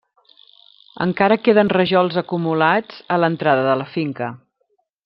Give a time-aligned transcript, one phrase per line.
[1.05, 4.37] Encara queden rajols acumulats a l'entrada de la finca.